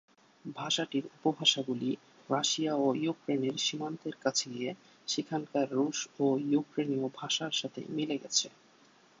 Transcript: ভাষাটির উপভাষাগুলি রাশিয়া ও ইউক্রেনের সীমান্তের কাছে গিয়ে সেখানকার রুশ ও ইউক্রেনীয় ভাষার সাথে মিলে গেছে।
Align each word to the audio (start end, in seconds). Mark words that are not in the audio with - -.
ভাষাটির 0.55 1.05
উপভাষাগুলি 1.17 1.89
রাশিয়া 2.29 2.73
ও 2.77 2.95
ইউক্রেনের 3.03 3.55
সীমান্তের 3.57 4.15
কাছে 4.23 4.45
গিয়ে 4.53 4.71
সেখানকার 5.07 5.65
রুশ 5.71 5.97
ও 6.19 6.47
ইউক্রেনীয় 6.49 7.07
ভাষার 7.19 7.53
সাথে 7.53 7.81
মিলে 7.95 8.15
গেছে। 8.23 8.47